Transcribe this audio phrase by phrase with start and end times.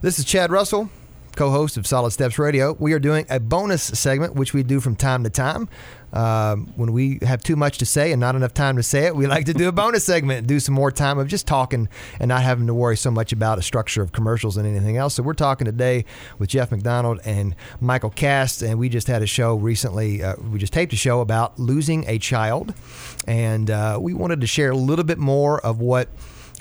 [0.00, 0.90] This is Chad Russell,
[1.34, 2.76] co host of Solid Steps Radio.
[2.78, 5.68] We are doing a bonus segment, which we do from time to time.
[6.12, 9.16] Um, when we have too much to say and not enough time to say it,
[9.16, 11.88] we like to do a bonus segment, do some more time of just talking
[12.20, 15.14] and not having to worry so much about a structure of commercials and anything else.
[15.14, 16.04] So we're talking today
[16.38, 20.22] with Geoff McDonald and Michael Kast, and we just had a show recently.
[20.22, 22.72] Uh, we just taped a show about losing a child,
[23.26, 26.08] and uh, we wanted to share a little bit more of what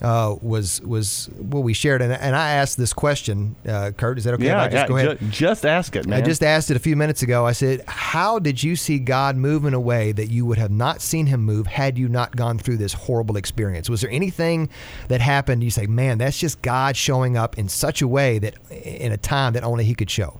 [0.02, 4.20] uh, was was what we shared, and, and I asked this question, uh, Kurt.
[4.20, 4.46] Is that okay?
[4.46, 5.20] Yeah, I just yeah, go ahead.
[5.20, 6.21] ju- just ask it, man.
[6.21, 7.46] I just asked it a few minutes ago.
[7.46, 10.71] I said, "How did you see God move in a way that you would have
[10.71, 13.89] not seen Him move had you not gone through this horrible experience?
[13.89, 14.70] Was there anything
[15.07, 15.64] that happened?
[15.64, 19.18] You say, man, that's just God showing up in such a way that in a
[19.18, 20.39] time that only He could show."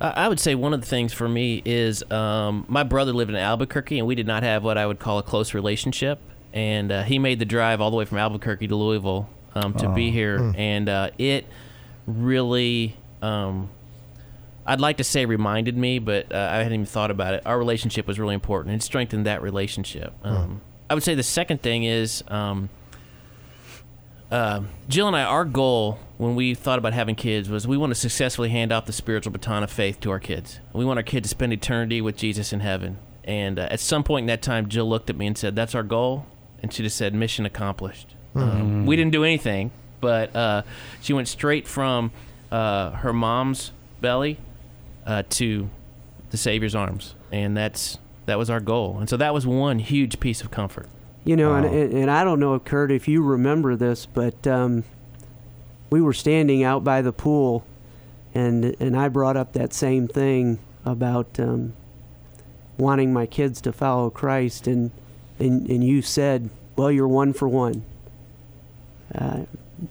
[0.00, 3.36] I would say one of the things for me is um, my brother lived in
[3.36, 6.20] Albuquerque, and we did not have what I would call a close relationship.
[6.54, 9.88] And uh, he made the drive all the way from Albuquerque to Louisville um, to
[9.92, 11.46] be here, and uh, it
[12.06, 12.96] really.
[13.20, 13.70] Um,
[14.66, 17.42] I'd like to say reminded me, but uh, I hadn't even thought about it.
[17.44, 18.74] Our relationship was really important.
[18.74, 20.14] It strengthened that relationship.
[20.22, 22.70] Um, I would say the second thing is um,
[24.30, 27.90] uh, Jill and I, our goal when we thought about having kids was we want
[27.90, 30.60] to successfully hand off the spiritual baton of faith to our kids.
[30.72, 32.98] We want our kids to spend eternity with Jesus in heaven.
[33.24, 35.74] And uh, at some point in that time, Jill looked at me and said, "That's
[35.74, 36.26] our goal,"
[36.64, 39.70] and she just said, "Mission accomplished." Um, we didn't do anything,
[40.00, 40.62] but uh,
[41.00, 42.10] she went straight from
[42.50, 43.70] uh, her mom's
[44.00, 44.38] belly
[45.06, 45.70] uh, to
[46.30, 48.96] the Savior's arms, and that's that was our goal.
[48.98, 50.88] And so that was one huge piece of comfort.
[51.24, 51.72] You know, and, Wow.
[51.72, 54.84] and, and I don't know, if Kurt, if you remember this, but um,
[55.90, 57.64] we were standing out by the pool,
[58.34, 61.74] and and I brought up that same thing about um,
[62.78, 64.90] wanting my kids to follow Christ, and
[65.38, 67.84] and and you said, "Well, you're one for one,"
[69.14, 69.44] uh,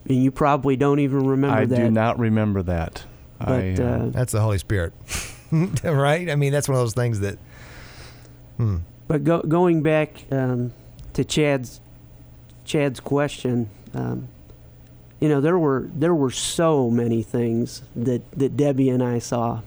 [0.08, 1.75] and you probably don't even remember I that.
[1.75, 3.03] do not remember that.
[3.39, 4.94] But I, uh, That's the Holy Spirit,
[5.83, 6.30] right?
[6.30, 7.37] I mean, that's one of those things that.
[8.58, 8.77] Hmm.
[9.08, 10.73] But go, going back um,
[11.14, 11.82] to Chad's
[12.64, 14.30] Chad's question, um,
[15.20, 19.61] you know, there were there were so many things that, that Debbie and I saw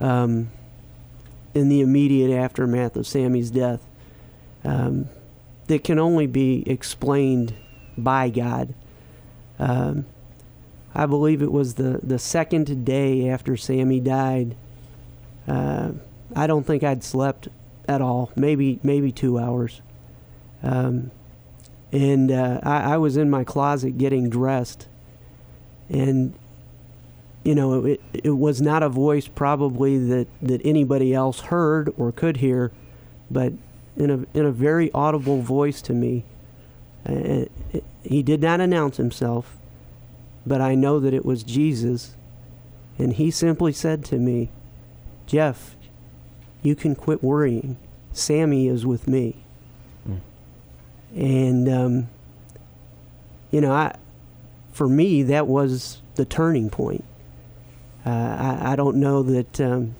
[0.00, 0.50] um,
[1.54, 3.84] in the immediate aftermath of Sammy's death
[4.64, 5.08] um,
[5.66, 7.54] that can only be explained
[7.96, 8.74] by God.
[9.58, 10.06] Um,
[10.94, 14.56] I believe it was the, the second day after Sammy died.
[15.48, 15.92] Uh,
[16.34, 17.48] I don't think I'd slept
[17.88, 18.30] at all.
[18.36, 19.80] Maybe maybe two hours.
[20.62, 21.10] Um,
[21.90, 24.86] and uh, I, I was in my closet getting dressed,
[25.88, 26.34] and
[27.42, 32.12] you know it it was not a voice probably that, that anybody else heard or
[32.12, 32.72] could hear,
[33.30, 33.52] but
[33.96, 36.24] in a in a very audible voice to me.
[37.06, 37.44] Uh,
[38.02, 39.56] he did not announce himself,
[40.46, 42.14] but I know that it was Jesus,
[42.98, 44.50] and he simply said to me,
[45.26, 45.76] "Geoff,
[46.62, 47.76] you can quit worrying.
[48.12, 49.36] Sammy is with me.
[51.14, 52.08] And, um,
[53.50, 53.94] you know, I,
[54.72, 57.04] for me, that was the turning point.
[58.06, 59.94] Uh, I, I don't know that um,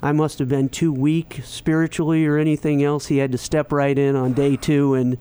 [0.00, 3.06] I must have been too weak spiritually or anything else.
[3.06, 5.18] He had to step right in on day two and,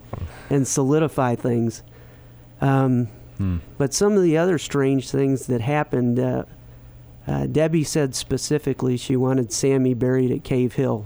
[0.50, 1.84] and solidify things.
[2.62, 3.58] Um, Hmm.
[3.78, 6.44] But some of the other strange things that happened, uh,
[7.28, 11.06] uh, Debbie said specifically she wanted Sammy buried at Cave Hill,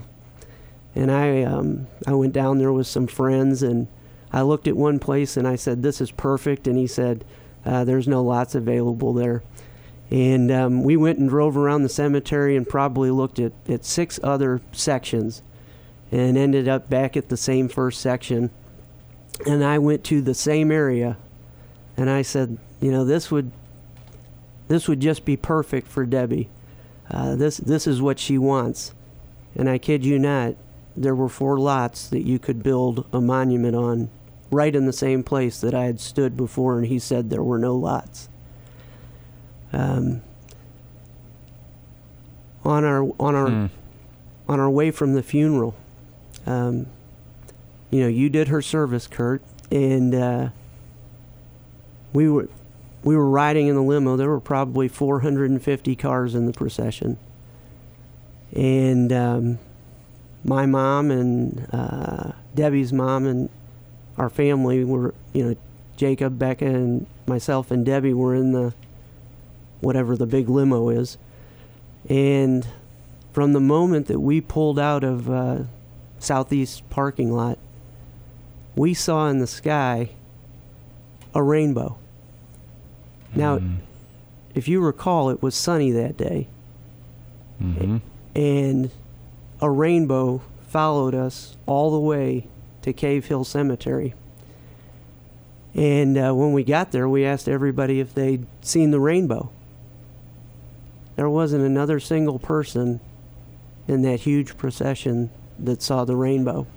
[0.95, 3.87] and I um, I went down there with some friends and
[4.31, 7.25] I looked at one place and I said this is perfect, and he said
[7.65, 9.43] uh, there's no lots available there,
[10.11, 14.19] and um, we went and drove around the cemetery and probably looked at, at six
[14.21, 15.41] other sections,
[16.11, 18.51] and ended up back at the same first section,
[19.47, 21.17] and I went to the same area,
[21.95, 23.51] and I said you know this would
[24.67, 26.49] this would just be perfect for Debbie.
[27.09, 28.93] Uh, this this is what she wants,
[29.55, 30.55] and I kid you not,
[30.95, 34.09] there were four lots that you could build a monument on,
[34.49, 37.59] right in the same place that I had stood before, and he said there were
[37.59, 38.27] no lots.
[39.73, 40.21] Um,
[42.63, 43.65] on our on our Hmm.
[44.47, 45.75] on our way from the funeral,
[46.45, 46.85] um,
[47.89, 49.41] you know, you did her service, Kurt,
[49.71, 50.49] and uh,
[52.13, 52.49] we were
[53.03, 54.15] we were riding in the limo.
[54.15, 57.17] There were probably 450 cars in the procession,
[58.55, 59.59] and um,
[60.43, 63.49] my mom and uh, Debbie's mom and
[64.17, 65.55] our family were, you know,
[65.97, 68.73] Jacob, Becca, and myself and Debbie were in the
[69.81, 71.17] whatever the big limo is,
[72.09, 72.65] and
[73.33, 75.57] from the moment that we pulled out of uh,
[76.19, 77.57] southeast parking lot,
[78.75, 80.09] we saw in the sky
[81.33, 81.97] a rainbow.
[83.35, 83.75] Now, Hmm.
[84.53, 86.47] if you recall, it was sunny that day,
[87.59, 87.97] hmm
[88.35, 88.89] and
[89.61, 92.47] a rainbow followed us all the way
[92.81, 94.13] to Cave Hill Cemetery.
[95.75, 99.49] And uh, when we got there, we asked everybody if they'd seen the rainbow.
[101.15, 102.99] There wasn't another single person
[103.87, 105.29] in that huge procession
[105.59, 106.67] that saw the rainbow.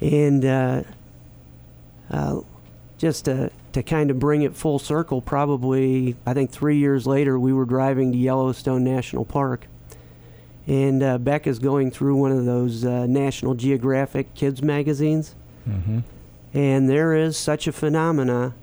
[0.00, 0.82] And uh,
[2.10, 2.40] uh,
[2.98, 7.38] just to, to kind of bring it full circle, probably, I think three years later,
[7.38, 9.66] we were driving to Yellowstone National Park.
[10.66, 16.00] And uh, Beck is going through one of those uh, National Geographic kids magazines hmm
[16.56, 18.54] and there is such a phenomena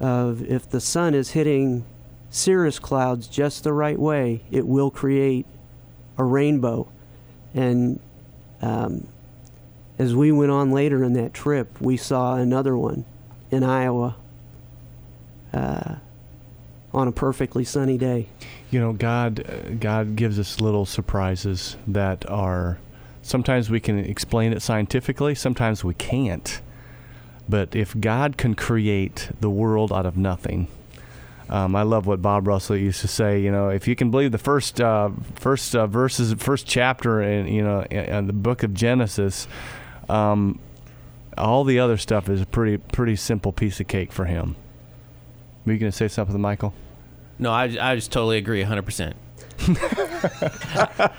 [0.00, 1.84] of if the sun is hitting
[2.30, 5.46] cirrus clouds just the right way, it will create
[6.16, 6.88] a rainbow.
[7.54, 8.00] And
[8.60, 9.08] um,
[9.98, 13.04] as we went on later in that trip, we saw another one
[13.50, 14.16] in Iowa
[15.52, 15.96] uh,
[16.92, 18.28] on a perfectly sunny day.
[18.70, 22.78] You know, God, God gives us little surprises that are.
[23.22, 25.34] Sometimes we can explain it scientifically.
[25.34, 26.60] Sometimes we can't.
[27.48, 30.68] But if God can create the world out of nothing,
[31.48, 33.40] um, I love what Bob Russell used to say.
[33.40, 37.48] You know, if you can believe the first uh, first uh, verses, first chapter in
[37.48, 39.48] you know in, in the book of Genesis,
[40.08, 40.58] um,
[41.36, 44.56] all the other stuff is a pretty pretty simple piece of cake for him.
[45.64, 46.72] Were you going to say something, Michael?
[47.38, 49.14] No, I, I just totally agree 100%.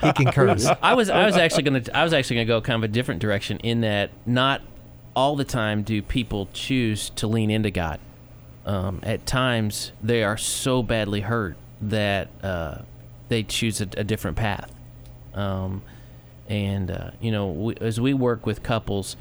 [0.02, 0.66] He concurs.
[0.82, 3.22] I was I was actually gonna I was actually gonna go kind of a different
[3.22, 4.62] direction in that not
[5.16, 8.00] all the time do people choose to lean into God.
[8.70, 12.84] Um, at times they are so badly hurt that uh,
[13.28, 14.72] they choose a, a different path.
[15.34, 15.82] Um,
[16.48, 19.18] and uh, you know, we, as we work with couples,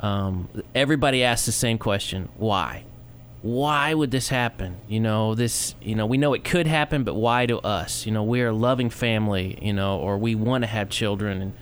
[0.00, 2.84] um, everybody asks the same question: Why?
[3.42, 4.78] Why would this happen?
[4.88, 5.74] You know, this.
[5.82, 8.06] You know, we know it could happen, but why to us?
[8.06, 9.58] You know, we're a loving family.
[9.60, 11.52] You know, or we want to have children, and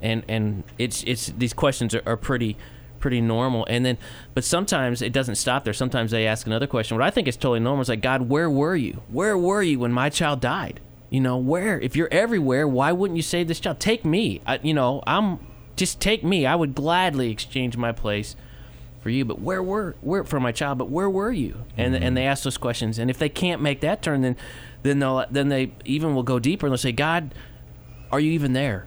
[0.00, 2.56] and and it's it's these questions are, are pretty
[3.02, 3.66] pretty normal.
[3.68, 3.98] And then
[4.32, 5.74] but sometimes it doesn't stop there.
[5.74, 6.96] Sometimes they ask another question.
[6.96, 9.02] What i think is totally normal is like god where were you?
[9.08, 10.80] Where were you when my child died?
[11.10, 11.78] You know where?
[11.80, 13.80] If you're everywhere why wouldn't you save this child?
[13.80, 14.40] Take me.
[14.46, 15.40] I, you know i'm
[15.76, 16.46] just take me.
[16.46, 18.36] I would gladly exchange my place
[19.00, 19.24] for you.
[19.24, 21.64] But where were where for my child but where were you?
[21.76, 22.04] And mm-hmm.
[22.04, 22.98] and they ask those questions.
[22.98, 24.36] And if they can't make that turn then
[24.84, 27.34] then they'll then they even will go deeper and they'll say god
[28.10, 28.86] are you even there?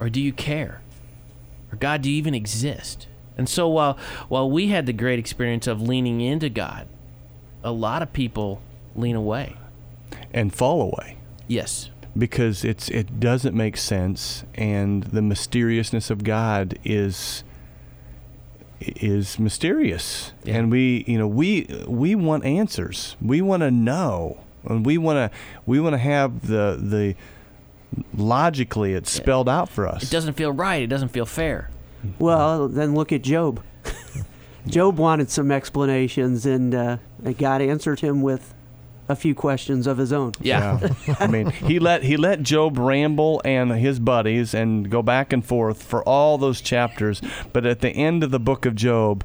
[0.00, 0.80] Or do you care?
[1.72, 3.98] Or god do you even exist and so while
[4.28, 6.86] while we had the great experience of leaning into god
[7.66, 8.62] a lot of people
[8.94, 9.56] lean away.
[10.32, 11.16] And fall away.
[11.46, 11.90] yes.
[12.16, 17.44] Because it's it doesn't make sense and the mysteriousness of God is
[18.80, 20.32] is mysterious.
[20.42, 20.54] Yeah.
[20.56, 23.16] and we you know we we want answers.
[23.20, 24.38] We want to know.
[24.64, 27.16] And we want to we want to have the the
[28.16, 30.02] logically it's spelled out for us.
[30.04, 30.82] It doesn't feel right.
[30.82, 31.68] It doesn't feel fair
[32.18, 33.62] Well, then look at Job.
[34.66, 36.96] Job wanted some explanations, and uh,
[37.38, 38.52] God answered him with
[39.08, 40.32] a few questions of his own.
[40.40, 40.88] yeah,
[41.20, 45.44] I mean, he let he let Job ramble and his buddies and go back and
[45.44, 47.22] forth for all those chapters,
[47.52, 49.24] but at the end of the book of Job,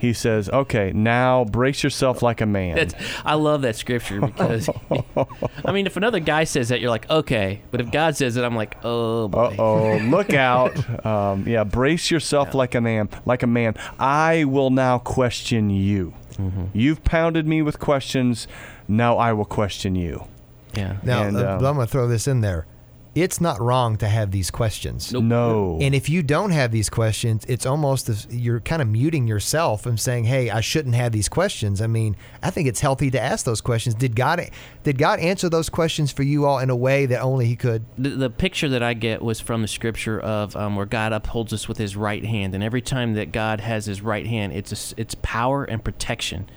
[0.00, 2.94] he says, "Okay, now brace yourself like a man." That's,
[3.24, 4.68] I love that scripture because,
[5.64, 7.60] I mean, if another guy says that, you're like, okay.
[7.70, 9.38] But if God says it, I'm like, oh boy.
[9.44, 10.72] Uh oh, look out!
[11.10, 12.56] Um, yeah, brace yourself Yeah.
[12.58, 13.74] like a man, like a man.
[13.98, 16.14] I will now question you.
[16.36, 16.64] Mm-hmm.
[16.72, 18.46] You've pounded me with questions.
[18.88, 20.24] Now I will question you.
[20.74, 20.96] Yeah.
[21.02, 22.66] Now, And, uh, um, I'm going to throw this in there.
[23.20, 25.12] It's not wrong to have these questions.
[25.12, 25.24] Nope.
[25.24, 25.78] No.
[25.80, 29.84] And if you don't have these questions, it's almost as you're kind of muting yourself
[29.84, 33.20] and saying, "Hey, I shouldn't have these questions." I mean, I think it's healthy to
[33.20, 33.94] ask those questions.
[33.94, 34.48] Did God
[34.84, 37.84] did God answer those questions for you all in a way that only He could?
[37.98, 41.52] the, the picture that I get was from the scripture of um, where God upholds
[41.52, 44.72] us with His right hand, and every time that God has His right hand, it's
[44.72, 46.48] a s it's power and protection,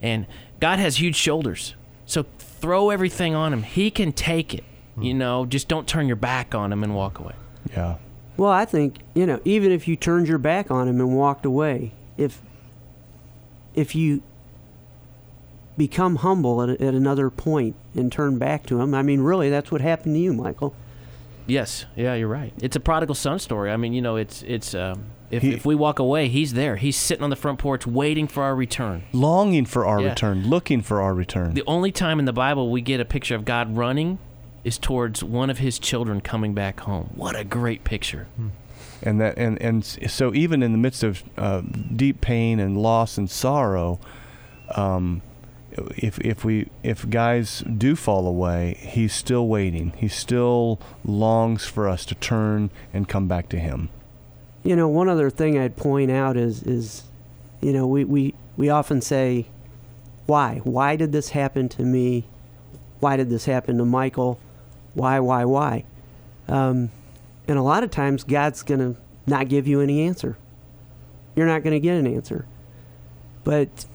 [0.00, 0.26] and
[0.60, 1.74] God has huge shoulders,
[2.06, 3.64] so throw everything on Him.
[3.64, 4.64] He can take it.
[5.00, 7.34] You know, just don't turn your back on Him and walk away.
[7.70, 7.96] yeah.
[8.36, 11.44] Well, I think you know, even if you turned your back on him and walked
[11.46, 12.40] away, if
[13.74, 14.22] if you
[15.76, 19.70] become humble at, at another point and turn back to him, I mean, really, that's
[19.70, 20.74] what happened to you, Michael.
[21.46, 22.52] Yes, yeah, you're right.
[22.62, 23.70] It's a prodigal son story.
[23.70, 26.76] I mean, you know, it's it's um, if He- if we walk away, He's there.
[26.76, 29.02] He's sitting on the front porch waiting for our return.
[29.12, 30.10] Longing for our Yeah.
[30.10, 31.54] return, looking for our return.
[31.54, 34.18] The only time in the Bible we get a picture of God running
[34.64, 37.10] is towards one of his children coming back home.
[37.14, 38.26] What a great picture.
[39.02, 41.62] and that and and so even in the midst of uh,
[41.94, 43.98] deep pain and loss and sorrow
[44.76, 45.22] um,
[45.96, 49.92] if if we if guys do fall away, he's still waiting.
[49.96, 53.88] He still longs for us to turn and come back to him.
[54.62, 57.04] You know, one other thing I'd point out is is
[57.62, 59.46] you know, we, we, we often say,
[60.26, 60.60] why?
[60.64, 62.24] Why did this happen to me?
[63.00, 64.38] Why did this happen to Michael?
[64.94, 65.84] Why, why, why?
[66.48, 66.90] Um,
[67.48, 70.36] and a lot of times, God's going to not give you any answer.
[71.34, 72.46] You're not going to get an answer.
[73.44, 73.86] But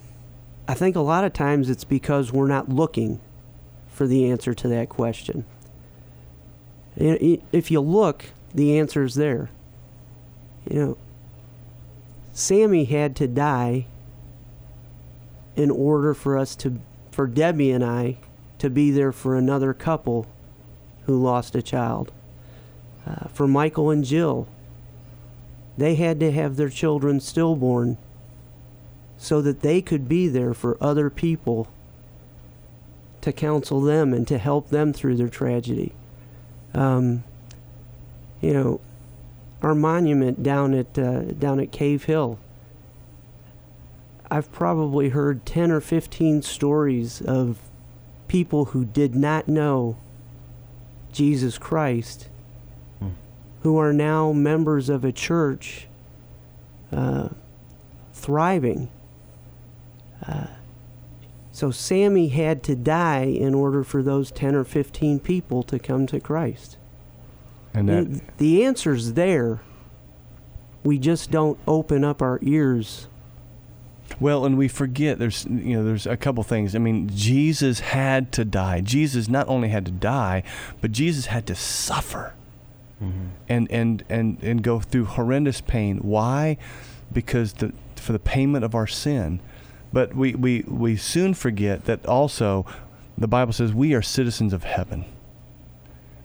[0.68, 3.20] I think a lot of times it's because we're not looking
[3.89, 5.46] for the answer to that question.
[6.96, 9.50] If you look, the answer's there.
[10.70, 10.98] You know,
[12.34, 13.86] Sammy had to die
[15.56, 16.80] in order for us to,
[17.12, 18.18] for Debbie and I,
[18.60, 20.27] to be there for another couple
[21.08, 22.12] who lost a child.
[23.08, 24.48] Uh, for Michael and Jill,
[25.78, 27.98] they had to have their children stillborn
[29.18, 31.68] so that they could be there for other people
[33.22, 35.94] to counsel them and to help them through their tragedy.
[36.74, 37.24] Um,
[38.42, 38.82] you know,
[39.62, 42.38] our monument down at uh, down at Cave Hill.
[44.30, 47.60] I've probably heard 10 or 15 stories of
[48.28, 49.96] people who did not know
[51.12, 52.30] Jesus Christ
[53.00, 53.10] hmm.
[53.62, 55.88] who are now members of a church
[56.92, 57.30] uh,
[58.14, 58.90] thriving.
[60.28, 60.48] Uh,
[61.52, 66.06] so Sammy had to die in order for those 10 or 15 people to come
[66.08, 66.78] to Christ.
[67.74, 69.62] And that the, the answer's there.
[70.84, 73.08] We just don't open up our ears.
[74.20, 76.76] Well, and we forget there's you know there's a couple things.
[76.76, 78.82] I mean, Jesus had to die.
[78.82, 80.44] Jesus not only had to die,
[80.82, 82.34] but Jesus had to suffer.
[83.02, 83.28] Mm-hmm.
[83.48, 85.98] And, and and and go through horrendous pain.
[85.98, 86.58] Why?
[87.14, 89.40] Because the for the payment of our sin.
[89.94, 92.66] But we, we, we soon forget that also
[93.18, 95.06] the Bible says we are citizens of heaven.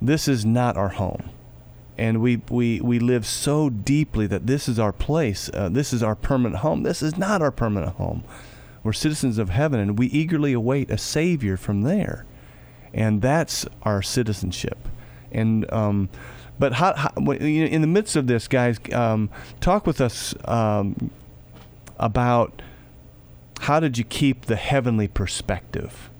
[0.00, 1.30] This is not our home
[2.02, 5.48] and we, we, we live so deeply that this is our place.
[5.54, 6.82] Uh, this is our permanent home.
[6.82, 8.24] This is not our permanent home.
[8.82, 12.26] We're citizens of heaven, and we eagerly await a Savior from there.
[12.92, 14.88] And that's our citizenship.
[15.30, 16.08] And um,
[16.58, 19.30] but how, how, in the midst of this, guys, um,
[19.60, 21.12] talk with us um,
[22.00, 22.62] about
[23.60, 26.10] how did you keep the heavenly perspective?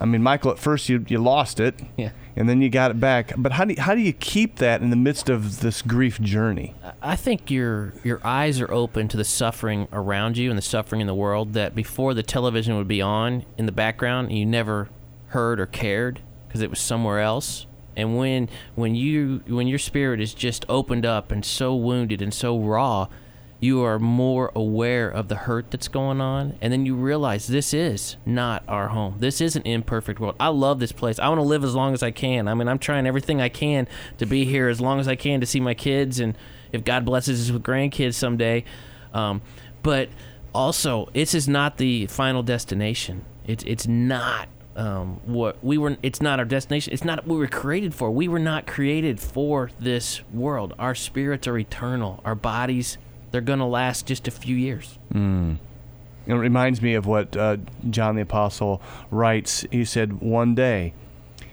[0.00, 1.80] I mean, Michael, at first you, you lost it.
[1.96, 3.32] Yeah and then you got it back.
[3.36, 6.20] But how do you, how do you keep that in the midst of this grief
[6.20, 6.74] journey?
[7.00, 11.00] I think your your eyes are open to the suffering around you and the suffering
[11.00, 14.88] in the world that before the television would be on in the background, you never
[15.28, 17.66] heard or cared because it was somewhere else.
[17.96, 22.34] And when when you when your spirit is just opened up and so wounded and
[22.34, 23.08] so raw,
[23.58, 27.72] you are more aware of the hurt that's going on and then you realize this
[27.72, 29.16] is not our home.
[29.18, 30.36] This is an imperfect world.
[30.38, 31.18] I love this place.
[31.18, 32.48] I want to live as long as i can.
[32.48, 35.40] I mean i'm trying everything i can to be here as long as i can
[35.40, 36.36] to see my kids and
[36.72, 38.64] if god blesses us with grandkids someday.
[39.14, 39.40] Um,
[39.82, 40.10] but
[40.54, 43.24] also this is not the final destination.
[43.46, 46.92] It's, it's not um, what we were it's not our destination.
[46.92, 48.10] It's not what we were created for.
[48.10, 50.74] We were not created for this world.
[50.78, 52.20] Our spirits are eternal.
[52.24, 52.98] Our bodies
[53.36, 54.98] they're going to last just a few years.
[55.12, 55.58] Mm.
[56.26, 57.58] It reminds me of what uh,
[57.90, 59.66] John the Apostle writes.
[59.70, 60.94] He said, One day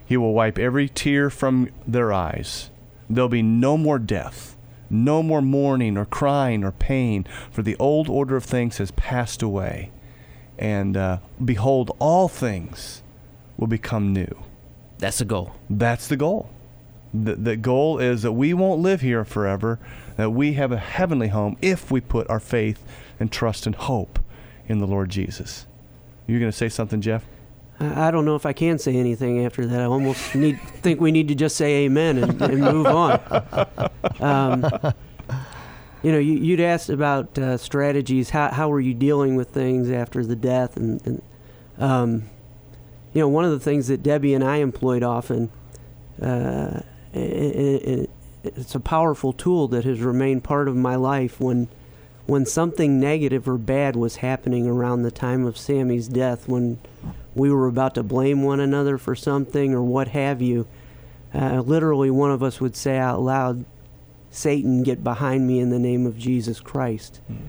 [0.06, 2.70] he will wipe every tear from their eyes.
[3.10, 4.56] There'll be no more death,
[4.90, 9.42] no more mourning or crying or pain, for the old order of things has passed
[9.42, 9.92] away.
[10.58, 13.04] And uh, behold, all things
[13.58, 14.42] will become new.
[15.00, 15.54] That's the goal.
[15.70, 16.50] That's the goal.
[17.14, 19.80] The, the goal is that we won't live here forever,
[20.18, 22.84] that we have a heavenly home if we put our faith
[23.20, 24.20] and trust and hope
[24.68, 25.66] in the Lord Jesus.
[26.28, 27.26] You're going to say something, Geoff?
[27.80, 29.82] I don't know if I can say anything after that.
[29.82, 33.20] I almost need think we need to just say amen and, and move on.
[34.20, 34.64] Um,
[36.04, 38.30] you know, you, would asked about uh, strategies.
[38.30, 40.78] How how were you dealing with things after the death?
[40.78, 41.22] And, and
[41.78, 42.30] um,
[43.14, 45.50] you know, one of the things that Debbie and I employed often,
[46.22, 46.82] uh,
[47.14, 48.08] and,
[48.44, 51.68] it's a powerful tool that has remained part of my life when
[52.26, 56.80] when something negative or bad was happening around the time of Sammy's death when
[57.36, 60.66] we were about to blame one another for something or what have you
[61.34, 63.66] uh, literally one of us would say out loud
[64.30, 67.46] Satan get behind me in the name of Jesus Christ mm-hmm.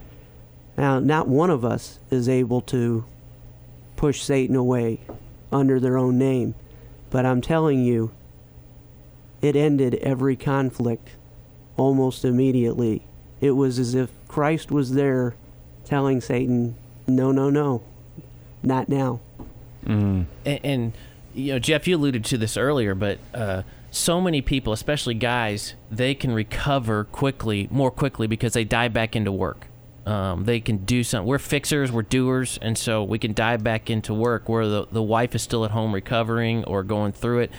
[0.76, 3.04] now not one of us is able to
[3.96, 5.00] push Satan away
[5.52, 6.54] under their own name
[7.10, 8.10] but I'm telling you
[9.44, 11.10] it ended every conflict
[11.76, 13.02] almost immediately.
[13.42, 15.34] It was as if Christ was there
[15.84, 17.82] telling Satan, no, no, no,
[18.62, 19.20] not now.
[19.84, 20.24] Mm.
[20.46, 20.92] and, and
[21.34, 25.74] you know geoff you alluded to this earlier but uh, so many people especially guys
[25.90, 29.66] they can recover quickly more quickly because they dive back into work
[30.06, 33.90] um, they can do something we're fixers we're doers and so we can dive back
[33.90, 37.50] into work where the, the wife is still at home recovering or going through it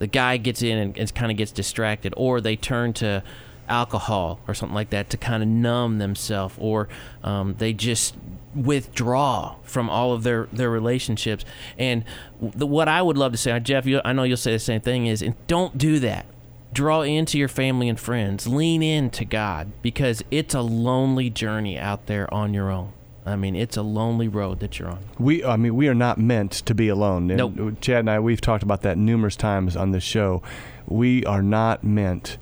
[0.00, 3.22] the guy gets in and, and kind of gets distracted or they turn to
[3.68, 6.88] alcohol or something like that to kind of numb themselves or
[7.22, 8.16] um, they just
[8.54, 11.44] withdraw from all of their, their relationships.
[11.78, 12.04] And
[12.40, 14.80] the, what i would love to say geoff you, i know you'll say the same
[14.80, 16.26] thing is and don't do that.
[16.72, 18.46] Draw into your family and friends.
[18.46, 22.92] Lean into god because it's a lonely journey out there on your own
[23.30, 26.18] i mean it's a lonely road that you're on We, I mean, we are not
[26.18, 27.30] meant to be alone.
[27.30, 27.80] And Nope.
[27.80, 30.42] Chad and I, we've talked about that numerous times on this show.
[30.86, 32.38] We are not meant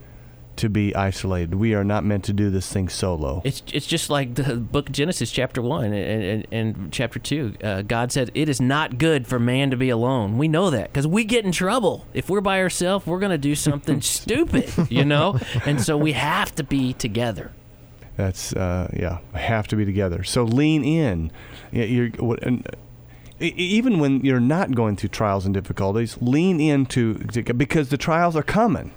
[0.56, 1.54] to be isolated.
[1.54, 3.42] We are not meant to do this thing solo.
[3.44, 7.54] It's it's just like the book of Genesis, chapter one and, and, and chapter two.
[7.62, 10.36] Uh, God said it is not good for man to be alone.
[10.38, 13.06] We know that because we get in trouble if we're by ourselves.
[13.06, 15.38] We're gonna do something stupid, you know.
[15.64, 17.52] And so we have to be together.
[18.18, 20.24] That's uh, yeah, have to be together.
[20.24, 21.30] So lean in.
[21.70, 22.10] You're
[22.42, 22.68] and,
[23.38, 27.14] even when you're not going through trials and difficulties, lean into
[27.56, 28.90] because the trials are coming.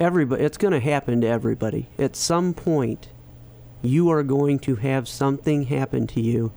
[0.00, 3.08] everybody it's going to happen to everybody at some point
[3.82, 6.50] you are going to have something happen to you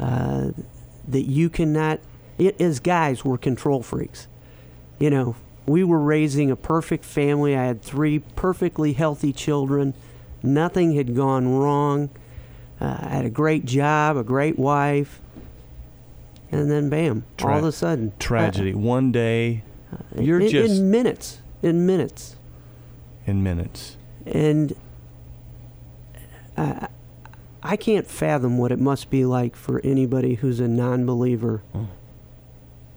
[0.00, 0.50] uh,
[1.06, 2.00] that you cannot
[2.38, 4.26] it as guys we're control freaks
[4.98, 9.94] you know we were raising a perfect family i had three perfectly healthy children
[10.46, 12.08] nothing had gone wrong
[12.80, 15.20] uh, i had a great job a great wife
[16.52, 18.72] and then bam all of a sudden Tragedy.
[18.74, 19.62] One day,
[19.92, 22.36] uh, You're in, just- in minutes in minutes
[23.26, 23.96] in minutes.
[24.24, 24.72] and
[26.56, 26.88] I,
[27.62, 31.88] I can't fathom what it must be like for anybody who's a non-believer Mm.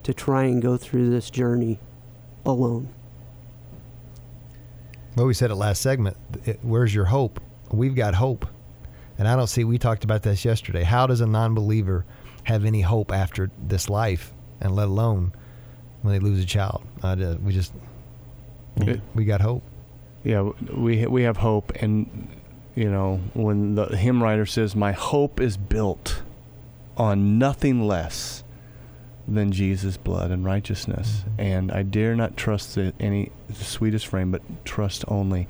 [0.03, 1.79] to try and go through this journey
[2.45, 2.89] alone.
[5.15, 6.17] Well, we said it last segment.
[6.45, 7.39] It, where's your hope?
[7.71, 8.45] We've got hope.
[9.17, 10.83] And I don't see, we talked about this yesterday.
[10.83, 12.05] How does a non believer
[12.43, 15.33] have any hope after this life, and let alone
[16.01, 16.83] when they lose a child?
[17.03, 17.73] I, uh, we just,
[18.77, 19.63] It- we got hope.
[20.23, 22.29] yeah, we we have hope, and
[22.75, 26.21] you know when the hymn writer says, "My hope is built
[26.95, 28.43] on nothing less
[29.33, 34.31] than Jesus' blood and righteousness, and I dare not trust the, any the sweetest frame,
[34.31, 35.47] but trust only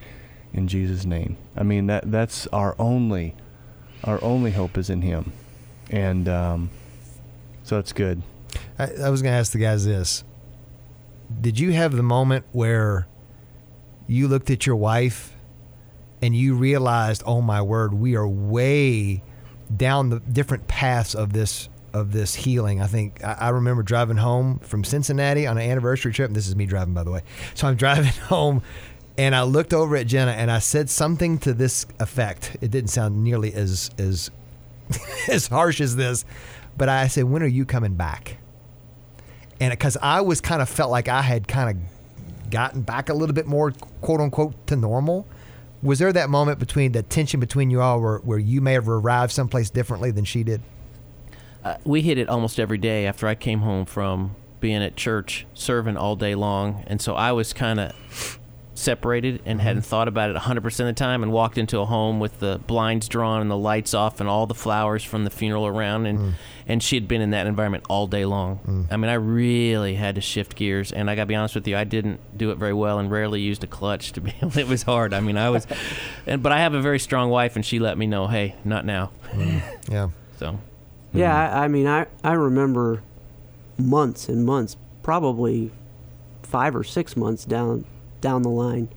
[0.54, 3.36] in Jesus' name." I mean that that's our only
[4.04, 5.32] our only hope is in Him,
[5.90, 6.70] and um,
[7.64, 8.22] so it's good.
[8.78, 10.24] I, I was going to ask the guys this
[11.40, 13.08] Did you have the moment where
[14.08, 15.36] you looked at your wife
[16.22, 19.22] and you realized, oh my word, we are way
[19.76, 22.82] down the different paths of this of this healing.
[22.82, 26.32] I think I, I remember driving home from Cincinnati on an anniversary trip.
[26.32, 27.22] This is me driving, by the way.
[27.56, 28.62] So I'm driving home,
[29.18, 32.58] and I looked over at Jenna and I said something to this effect.
[32.62, 34.32] It didn't sound nearly as as
[35.28, 36.26] as harsh as this,
[36.78, 38.38] but I said, "When are you coming back?"
[39.60, 43.14] And because I was kind of felt like I had kind of gotten back a
[43.14, 43.72] little bit more,
[44.02, 45.28] quote unquote, to normal.
[45.82, 48.90] Was there that moment between the tension between you all where, where you may have
[48.90, 50.62] arrived someplace differently than she did?
[51.64, 55.46] Uh, we hit it almost every day after I came home from being at church,
[55.54, 58.40] serving all day long, and so I was kind of
[58.80, 59.68] separated and mm-hmm.
[59.68, 62.60] hadn't thought about it 100% of the time and walked into a home with the
[62.66, 66.20] blinds drawn and the lights off and all the flowers from the funeral around and
[66.20, 66.34] mm.
[66.66, 68.60] and she had been in that environment all day long.
[68.66, 68.88] Mm.
[68.90, 71.68] I mean, I really had to shift gears and I got to be honest with
[71.68, 74.68] you, I didn't do it very well and rarely used a clutch to be it
[74.68, 75.14] was hard.
[75.14, 75.68] I mean, I was
[76.26, 78.86] and but I have a very strong wife and she let me know, "Hey, not
[78.86, 79.62] now." Mm.
[79.92, 80.10] Yeah.
[80.38, 80.58] So,
[81.14, 83.02] Yeah, I, I mean, I, I remember
[83.78, 85.72] months and months, probably
[86.44, 87.86] five or six months down
[88.22, 88.90] down the line,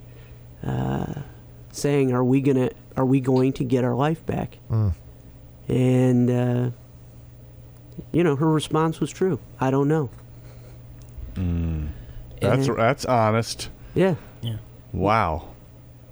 [0.66, 1.22] uh,
[1.70, 2.70] saying, "Are we gonna?
[2.96, 4.92] Are we going to get our life back?" Mm.
[5.68, 6.70] And uh,
[8.12, 9.38] you know, her response was true.
[9.60, 10.10] I don't know.
[12.40, 13.70] That's And- that's honest.
[13.94, 14.16] Yeah.
[14.40, 14.56] Yeah,
[14.92, 15.48] Wow.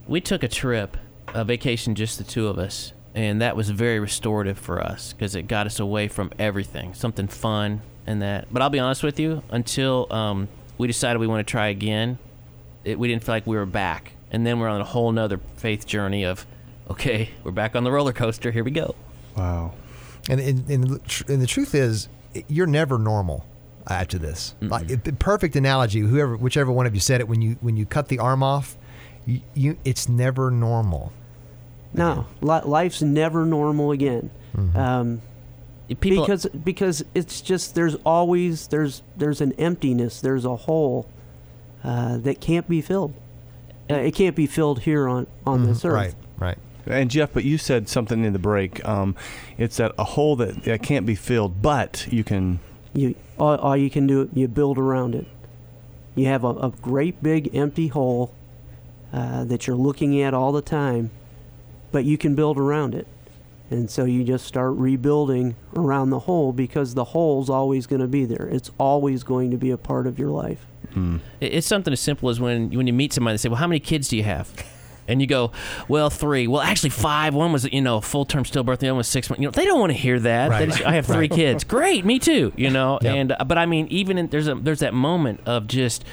[0.07, 0.97] we took a trip,
[1.35, 5.35] a vacation, just the two of us, and that was very restorative for us because
[5.35, 8.53] it got us away from everything, something fun and that.
[8.53, 12.19] But I'll be honest with you, until um, we decided we want to try again,
[12.85, 14.13] it, we didn't feel like we were back.
[14.31, 16.47] And then we're on a whole nother faith journey of,
[16.89, 18.53] okay, we're back on the roller coaster.
[18.53, 18.95] Here we go.
[19.37, 19.75] Wow.
[20.29, 20.91] And, and, and,
[21.29, 22.09] and the truth is,
[22.47, 23.45] you're never normal
[23.89, 24.55] after this.
[24.61, 26.01] Like it, perfect analogy.
[26.01, 28.77] Whoever, whichever one of you said it, when you when you cut the arm off,
[29.27, 31.13] you, you it's never normal.
[31.93, 34.31] No, li- life's never normal again.
[34.75, 35.23] Um,
[35.89, 41.09] people because because it's just there's always there's there's an emptiness there's a hole
[41.83, 43.15] uh, that can't be filled
[43.91, 46.59] uh, it can't be filled here on on this earth Right, right.
[46.87, 48.87] And Geoff, but you said something in the break.
[48.89, 49.15] Um,
[49.59, 52.61] it's that a hole that, that can't be filled, but you can.
[52.95, 55.27] you all, all you can do you build around it
[56.15, 58.35] you have a, a great big empty hole
[59.13, 61.11] uh, that you're looking at all the time
[61.93, 63.07] but you can build around it
[63.71, 68.09] and so you just start rebuilding around the hole because the hole's always going to
[68.09, 71.93] be there it's always going to be a part of your life Mm, It's something
[71.93, 74.17] as simple as when when you meet somebody, they say, "Well, how many kids do
[74.17, 74.51] you have?"
[75.07, 75.53] And you go,
[75.87, 76.49] "Well, three.
[76.49, 77.33] Well, actually, five.
[77.33, 78.79] One was you know full term stillbirth.
[78.79, 79.41] The other was six months.
[79.41, 80.51] You know, they don't want to hear that.
[80.51, 80.69] Right.
[80.69, 81.31] just, I have three Right.
[81.31, 81.63] kids.
[81.63, 82.53] Great, me too.
[82.57, 83.15] You know, Yep.
[83.15, 86.05] and uh, but I mean, even in, there's a there's that moment of just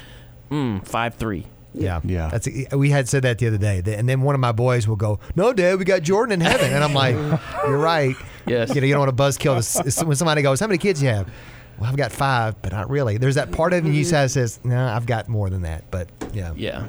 [0.51, 1.47] mm, five three.
[1.79, 2.29] Yeah, Yeah.
[2.29, 4.95] That's we had said that the other day, and then one of my boys will
[4.95, 7.15] go, "No, Dad, we got Jordan in heaven," and I'm like,
[7.67, 8.73] "You're right." Yes.
[8.73, 11.09] You know, you don't want to buzzkill this when somebody goes, "How many kids you
[11.09, 11.29] have?"
[11.79, 13.17] Well, I've got five, but not really.
[13.17, 14.11] There's that part of you mm-hmm.
[14.11, 16.87] that says, "No, I've got more than that." But yeah, Yeah.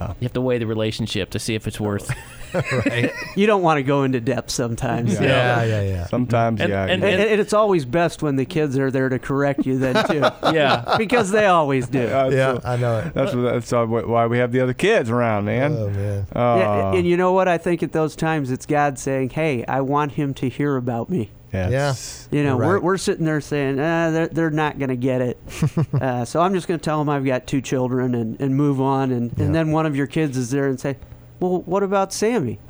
[0.00, 0.14] Yeah.
[0.20, 2.10] You have to weigh the relationship to see if it's worth.
[2.54, 3.10] Right.
[3.36, 5.22] you don't want to go into depth sometimes Yeah.
[5.22, 6.06] yeah, yeah, yeah.
[6.06, 6.82] Sometimes, And- yeah.
[6.86, 10.04] and- And, and it's always best when the kids are there to correct you then
[10.06, 10.20] too
[10.52, 10.94] yeah.
[10.98, 13.14] because they always do Uh, Yeah, so I know it.
[13.14, 15.72] that's what, that's uh, why we have the other kids around, man.
[15.76, 16.26] Oh man.
[16.34, 17.48] Uh, Yeah, and you know what?
[17.48, 21.08] I think at those times it's God saying, "Hey, I want him to hear about
[21.10, 22.28] me." yes.
[22.30, 25.20] You know, You're we're, we're sitting there saying, ah, they're, they're not going to get
[25.20, 25.36] it.
[26.00, 28.80] uh, so I'm just going to tell them I've got two children and, and move
[28.80, 29.10] on.
[29.10, 29.46] And, Yeah.
[29.46, 30.96] and then one of your kids is there and say,
[31.40, 32.58] well, what about Sammy?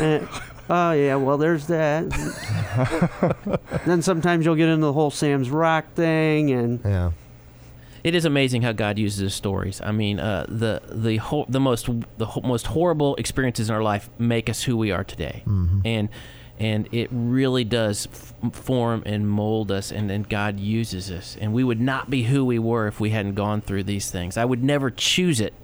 [0.00, 0.26] And,
[0.70, 2.08] oh, yeah, well, there's that.
[3.84, 6.50] then sometimes you'll get into the whole Sam's Rock thing.
[6.50, 7.10] And Yeah.
[8.02, 9.80] It is amazing how God uses his stories.
[9.84, 11.88] I mean, uh, the the ho- the most
[12.18, 15.80] the ho- most horrible experiences in our life make us who we are today, Mm-hmm.
[15.84, 16.08] and
[16.58, 19.92] and it really does f- form and mold us.
[19.92, 23.10] And then God uses us, and we would not be who we were if we
[23.10, 24.36] hadn't gone through these things.
[24.36, 25.54] I would never choose it,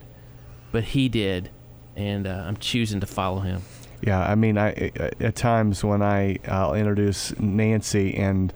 [0.71, 1.51] but He did,
[1.99, 3.61] and uh, I'm choosing to follow Him.
[4.01, 8.53] Yeah, I mean, I I- at times when I I'll introduce Nancy and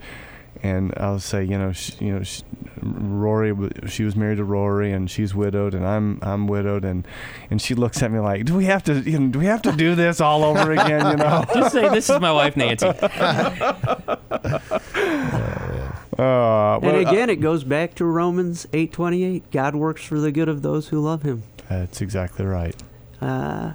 [0.61, 2.41] and I'll say, you know, she, you know, she,
[2.81, 3.53] Rory,
[3.87, 7.05] she was married to Rory and she's widowed and I'm I'm widowed and
[7.51, 9.61] and she looks at me like, do we have to you know, do we have
[9.63, 11.05] to do this all over again?
[11.11, 11.43] You know.
[11.53, 12.87] Just say, "This is my wife, Nancy."
[16.17, 19.43] Uh, and well, again, it goes back to Romans 8:28.
[19.51, 21.41] God works for the good of those who love Him.
[21.71, 22.75] uh, that's exactly right.
[23.23, 23.73] Uh,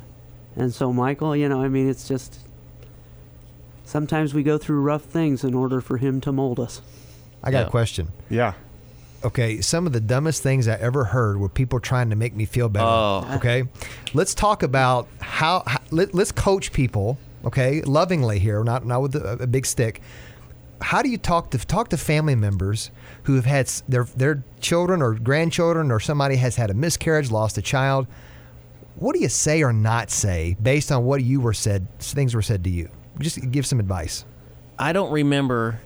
[0.57, 2.39] and so, Michael, you know, I mean, it's just
[3.85, 6.83] sometimes we go through rough things in order for Him to mold us.
[7.43, 7.67] I got Yeah.
[7.67, 8.09] a question.
[8.29, 8.53] Yeah.
[9.25, 12.45] Okay, some of the dumbest things I ever heard were people trying to make me
[12.45, 12.87] feel better.
[12.87, 13.27] Oh.
[13.37, 13.65] Okay,
[14.15, 17.19] let's talk about how, how let, us coach people.
[17.45, 20.01] Okay, lovingly here, not not with a, a big stick.
[20.81, 22.91] How do you talk to talk to family members
[23.25, 27.59] who have had their their children or grandchildren or somebody has had a miscarriage, lost
[27.59, 28.07] a child?
[28.99, 31.87] What do you say or not say based on what you were said?
[32.01, 32.89] Things were said to you.
[33.21, 34.25] Just give some advice.
[34.79, 35.81] I don't remember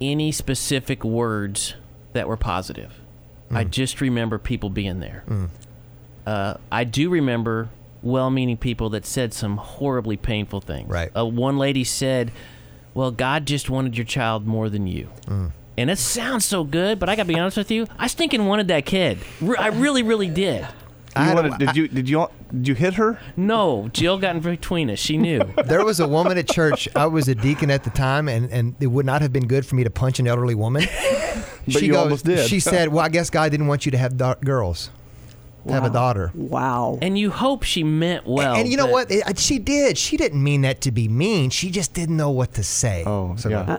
[0.00, 1.74] any specific words
[2.12, 2.92] that were positive.
[3.50, 3.70] I Mm.
[3.70, 5.24] just remember people being there.
[6.26, 7.68] Uh, I do remember
[8.02, 10.88] well-meaning people that said some horribly painful things.
[10.88, 11.10] Right.
[11.16, 12.30] Uh, one lady said,
[12.94, 15.52] "Well, God just wanted your child more than you." Mm.
[15.78, 18.46] And it sounds so good, but I got to be honest with you, I stinking
[18.46, 19.18] wanted that kid.
[19.58, 20.66] I really, really did.
[21.16, 23.18] I You had wanted, did you did you did you hit her?
[23.36, 24.98] No, Jill got in between us.
[24.98, 25.40] She knew.
[25.64, 26.88] there was a woman at church.
[26.94, 29.64] I was a deacon at the time, and, and it would not have been good
[29.66, 30.84] for me to punch an elderly woman.
[31.68, 32.48] But you almost did.
[32.48, 34.90] She said, "Well, I guess God didn't want you to have da- girls,
[35.66, 36.96] to have a daughter." Wow.
[37.02, 38.54] And you hope she meant well.
[38.54, 39.10] and you know what?
[39.10, 39.98] It- she did.
[39.98, 41.50] She didn't mean that to be mean.
[41.50, 43.02] She just didn't know what to say.
[43.04, 43.78] Oh, So- yeah.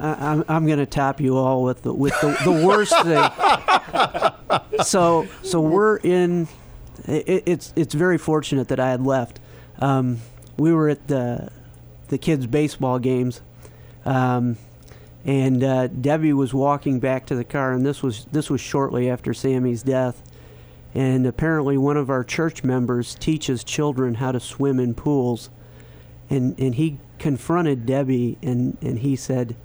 [0.00, 4.32] I, I'm, I'm going to top you all with the with the, the worst thing.
[4.84, 6.48] So so we're in.
[7.06, 9.40] It, it's it's very fortunate that I had left.
[9.78, 10.18] Um,
[10.56, 11.50] we were at the
[12.08, 13.40] the kids' baseball games,
[14.04, 14.56] um,
[15.24, 19.08] and uh, Debbie was walking back to the car, and this was this was shortly
[19.08, 20.22] after Sammy's death.
[20.94, 25.50] And apparently, one of our church members teaches children how to swim in pools,
[26.30, 29.56] and and he confronted Debbie, and and he said.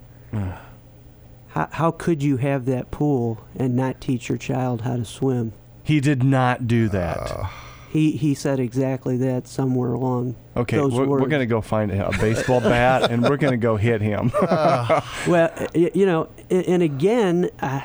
[1.48, 5.52] How, how could you have that pool and not teach your child how to swim?
[5.84, 7.18] He did not do that.
[7.18, 7.46] Uh,
[7.90, 12.10] He he said exactly that somewhere along okay, those we're, we're gonna go find a
[12.18, 14.32] baseball bat and we're gonna go hit him.
[14.42, 15.00] Uh.
[15.28, 17.84] Well, you know, and again, I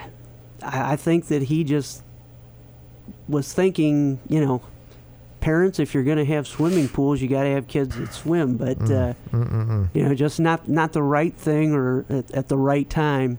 [0.63, 2.01] I I think that he just
[3.27, 4.61] was thinking, you know,
[5.41, 8.57] parents, if you're going to have swimming pools, you got to have kids that swim.
[8.57, 12.31] But mm, uh, mm, mm, you know, just not not the right thing or at,
[12.31, 13.37] at the right time.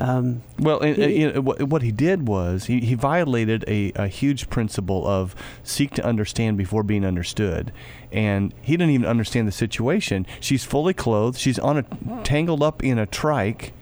[0.00, 3.92] Um, Well, and, He- and, you know, what, he did was he, he violated a,
[3.96, 5.34] a huge principle of
[5.64, 7.72] seek to understand before being understood.
[8.12, 10.26] And he didn't even understand the situation.
[10.40, 11.38] She's fully clothed.
[11.38, 11.84] She's on a
[12.22, 13.72] tangled up in a trike,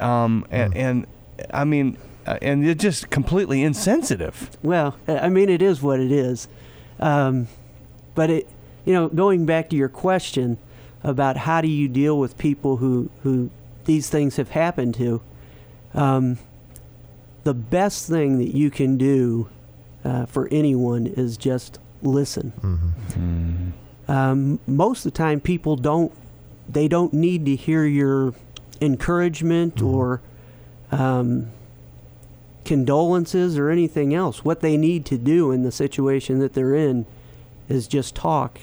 [0.00, 1.06] um, and, and
[1.52, 4.50] I mean, uh, and it's just completely insensitive.
[4.62, 6.48] Well, I mean, it is what it is.
[6.98, 7.48] Um,
[8.14, 8.48] but it,
[8.84, 10.58] you know, going back to your question
[11.04, 13.50] about how do you deal with people who who
[13.84, 15.20] these things have happened to,
[15.94, 16.38] um,
[17.44, 19.48] the best thing that you can do
[20.04, 22.52] uh, for anyone is just listen.
[24.08, 26.12] Um, most of the time, people don't
[26.68, 28.34] they don't need to hear your
[28.80, 30.20] encouragement or
[30.92, 31.50] um,
[32.64, 34.44] condolences or anything else.
[34.44, 37.06] What they need to do in the situation that they're in
[37.68, 38.60] is just talk,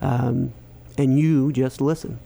[0.00, 0.52] um,
[0.98, 2.18] and you just listen.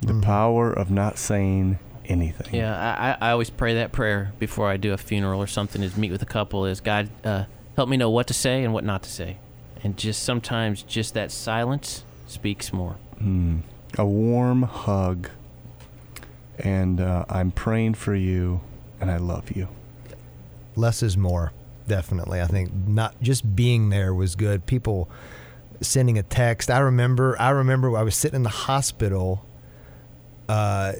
[0.00, 2.54] The power of not saying anything.
[2.54, 5.82] Yeah, I, I I always pray that prayer before I do a funeral or something.
[5.82, 6.66] Is meet with a couple.
[6.66, 7.44] Is God uh,
[7.76, 9.38] help me know what to say and what not to say,
[9.82, 12.96] and just sometimes just that silence speaks more.
[13.18, 13.58] Hmm.
[13.98, 15.30] A warm hug.
[16.58, 18.60] And uh, I'm praying for you,
[19.00, 19.68] and I love you.
[20.76, 21.52] less is more
[21.86, 25.08] definitely i think not just being there was good people
[25.82, 29.44] sending a text i remember i remember i was sitting in the hospital
[30.48, 30.92] uh,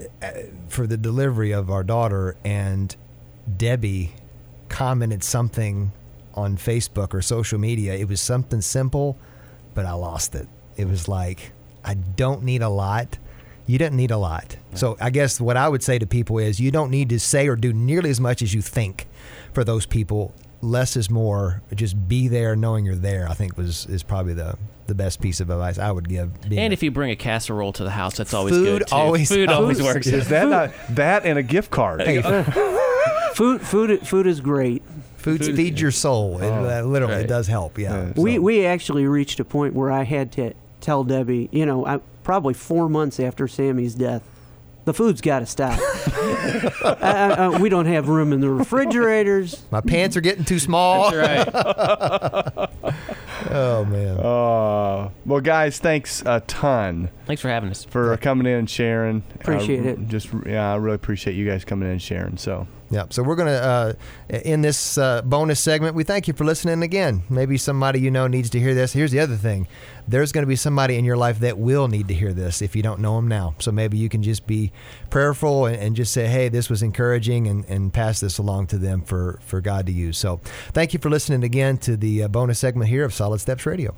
[0.69, 2.97] for the delivery of our daughter and
[3.57, 4.15] debbie
[4.69, 5.93] commented something
[6.35, 9.17] on facebook or social media it was something simple
[9.75, 11.53] but i lost it it was like
[11.85, 13.19] i don't need a lot
[13.67, 14.57] you didn't need a lot.
[14.75, 17.49] So I guess what I would say to people is you don't need to say
[17.49, 19.07] or do nearly as much as you think
[19.53, 20.35] for those people.
[20.61, 21.63] Less is more.
[21.75, 23.29] Just be there, knowing you're there.
[23.29, 26.49] I think was is probably the the best piece of advice I would give.
[26.49, 28.87] being And a- if you bring a casserole to the house, that's always Food good
[28.89, 28.95] too.
[28.95, 29.95] always food always helps.
[29.95, 30.07] works.
[30.07, 32.03] Is that not that and a gift card?
[32.03, 32.21] hey,
[33.35, 34.83] Food, food, food is great.
[35.17, 36.39] food Food- feeds your soul.
[36.39, 37.79] It, Oh, uh, literally, it does help.
[37.79, 38.07] Yeah.
[38.09, 38.13] Yeah.
[38.23, 41.99] We we actually reached a point where I had to tell Debbie, you know, I,
[42.23, 44.23] probably four months after Sammy's death,
[44.85, 45.81] the food's got to stop.
[46.85, 46.87] uh,
[47.55, 49.65] uh, we don't have room in the refrigerators.
[49.71, 51.11] my pants are getting too small.
[51.11, 52.95] That's right.
[53.55, 54.17] Oh man.
[54.19, 57.85] Uh, well, guys, thanks a ton Thanks for having us.
[57.85, 59.23] for coming in and sharing.
[59.37, 60.09] Appreciate Uh, it.
[60.09, 62.37] Just yeah, I really appreciate you guys coming in and sharing.
[62.37, 63.07] So Yeah.
[63.09, 63.93] So we're gonna uh,
[64.45, 65.95] in this uh, bonus segment.
[65.97, 67.23] We thank you for listening again.
[67.31, 68.93] Maybe somebody you know needs to hear this.
[68.93, 69.67] Here's the other thing:
[70.07, 72.77] there's going to be somebody in your life that will need to hear this if
[72.77, 73.55] you don't know them now.
[73.59, 74.71] So maybe you can just be
[75.09, 78.79] prayerful and, and just say, "Hey, this was encouraging," and, and pass this along to
[78.79, 80.19] them for for God to use.
[80.19, 80.41] So
[80.75, 83.95] thank you for listening again to the uh, bonus segment here of Solid Steps Radio.